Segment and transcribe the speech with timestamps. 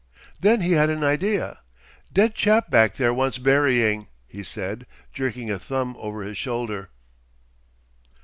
[0.39, 1.59] Then he had an idea.
[2.11, 6.89] "Dead chap back there wants burying," he said, jerking a thumb over his shoulder.